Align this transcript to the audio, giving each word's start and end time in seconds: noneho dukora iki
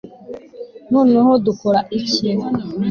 noneho 0.91 1.31
dukora 1.45 1.79
iki 1.99 2.29